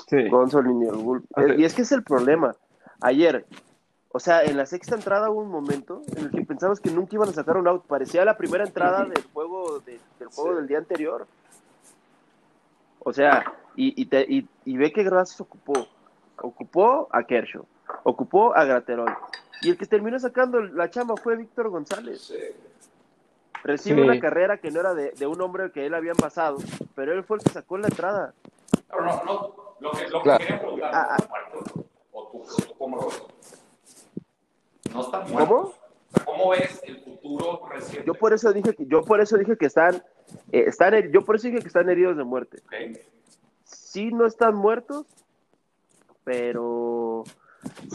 [0.09, 0.29] Sí.
[0.29, 1.23] Gonzolín y el Bull.
[1.35, 1.43] Ok.
[1.57, 2.55] Y es que es el problema.
[3.01, 3.45] Ayer,
[4.11, 7.15] o sea, en la sexta entrada hubo un momento en el que pensamos que nunca
[7.15, 7.85] iban a sacar un out.
[7.85, 10.55] Parecía la primera entrada del juego, de- del, juego Sí.
[10.57, 11.25] del día anterior.
[12.99, 15.87] O sea, y, y, te- y- y ve que Gracias ocupó.
[16.37, 17.65] Ocupó a Kershaw.
[18.03, 19.13] Ocupó a Graterol.
[19.61, 22.21] Y el que terminó sacando la chamba fue Víctor González.
[22.21, 22.35] Sí.
[23.63, 24.01] Recibe Sí.
[24.01, 26.57] una carrera que no era de, de un hombre que él había envasado,
[26.95, 28.33] pero él fue el que sacó la entrada.
[28.89, 30.39] No, no, lo que, lo que Claro.
[30.39, 31.85] quería preguntar, Ah, ¿no está muerto?
[32.11, 33.23] ¿O tú, o tú cómo lo ves?
[34.93, 35.47] No están muertos.
[35.47, 35.73] ¿Cómo?
[36.25, 38.05] ¿Cómo ves el futuro reciente?
[38.07, 39.95] Yo por eso dije que, yo por eso dije que están,
[40.51, 42.57] eh, están, yo por eso dije que están heridos de muerte.
[42.65, 42.97] Ok.
[43.63, 45.05] Sí no están muertos,
[46.23, 47.00] pero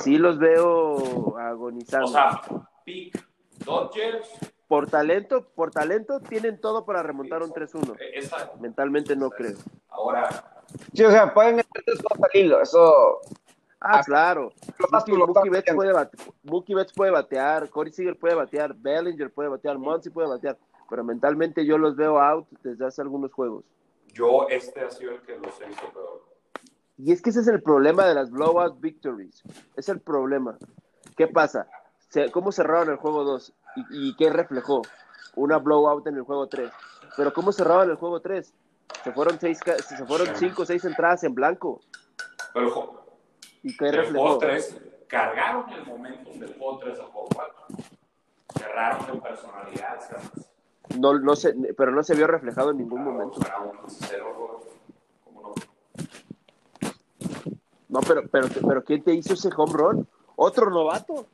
[0.02, 2.06] sí los veo agonizando.
[2.06, 2.40] O sea,
[2.84, 3.26] pick
[3.64, 4.28] Dodgers,
[4.68, 7.96] por talento, por talento tienen todo para remontar un 3-1.
[8.00, 8.28] eh,
[8.60, 9.56] Mentalmente no creo.
[9.88, 10.28] ahora,
[10.92, 13.20] Sí, o sea, pueden ganar tres cosas al hilo, eso.
[13.80, 14.50] Ah, claro.
[15.16, 19.78] Mookie, Betts puede bate- Mookie Betts puede batear, Corey Seager puede batear, Bellinger puede batear,
[19.78, 20.56] Muncy puede batear,
[20.90, 23.64] pero mentalmente yo los veo out desde hace algunos juegos.
[24.12, 26.22] yo este ha sido el que los he visto peor.
[26.98, 29.42] Y es que ese es el problema de las blowout victories.
[29.76, 30.56] Es el problema.
[31.16, 31.66] ¿Qué pasa?
[32.32, 33.52] ¿Cómo cerraron el juego 2?
[33.90, 34.82] ¿Y, y qué reflejó?
[35.34, 36.70] Una blowout en el juego 3.
[37.16, 38.52] Pero ¿cómo cerraron el juego 3?
[39.04, 41.80] Se fueron seis, ca- se fueron cinco o seis entradas en blanco.
[42.54, 43.04] Pero
[43.62, 44.24] ¿Y qué reflejó?
[44.24, 44.76] juego 3,
[45.08, 47.54] cargaron el momentum del juego 3 al juego 4.
[48.58, 50.30] Cerraron en personalidad, ¿sabes?
[50.98, 53.38] No, no se, pero no se vio reflejado en ningún momento.
[53.44, 54.60] Era un 0
[55.24, 55.54] ¿cómo no?
[57.96, 60.08] No, pero, pero, pero ¿quién te hizo ese home run?
[60.36, 61.26] ¿Otro novato?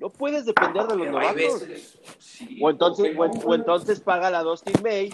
[0.00, 1.64] No puedes depender de los Pero novatos.
[2.18, 5.10] sí, O entonces, ¿por o, entonces paga la Dustin May.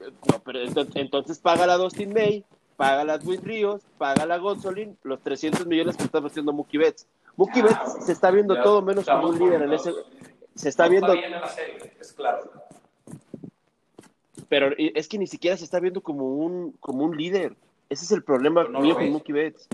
[0.00, 2.44] No, pero ento- entonces paga la Dustin May,
[2.76, 7.06] paga la Edwin Ríos, paga la Gonzolin, los 300 millones que está metiendo Mookie Betts.
[7.36, 9.92] Mookie Ah, Betts se está viendo ya todo menos como un líder en ese.
[10.54, 12.50] Se está No viendo, bien en la serie, es claro.
[14.48, 17.56] pero es que ni siquiera se está viendo como un, como un líder.
[17.88, 19.08] Ese es el problema no mío con.
[19.10, 19.68] Mookie Betts.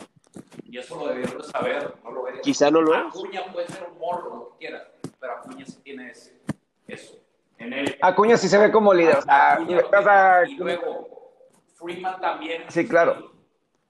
[0.65, 2.41] Y eso lo debieron de saber, no lo ves.
[2.43, 3.07] Quizá no lo es.
[3.07, 4.89] Acuña puede ser un morro, lo que quieras,
[5.21, 6.41] pero Acuña sí tiene ese,
[6.87, 7.19] eso.
[7.59, 7.99] En él.
[8.01, 9.19] Acuña sí se ve como líder.
[9.29, 10.51] Acuña tiene.
[10.51, 11.41] Y luego,
[11.75, 12.65] Freeman también.
[12.69, 13.33] Sí, claro.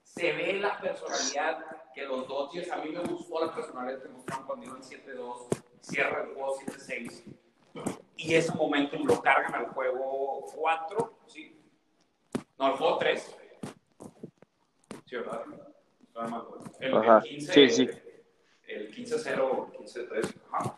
[0.02, 4.46] Se ve la personalidad que los Dodgers, a mí me gustó la personalidad que mostraron
[4.46, 5.46] cuando iban 7-2,
[5.80, 7.22] cierra el juego 7-6.
[8.16, 11.58] Y ese momento lo cargan al juego 4, ¿sí?
[12.58, 13.36] No, al juego 3.
[15.06, 15.44] Sí, ¿verdad?
[16.14, 16.86] no me.
[16.86, 17.22] El, el
[18.66, 19.16] El, 15
[20.50, 20.76] ajá.